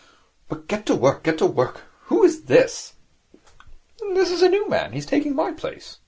[0.49, 1.81] But get to work, get to work.
[2.05, 2.93] Who is this?'
[3.99, 4.93] 'This is a new man.
[4.93, 5.99] He's taking my place.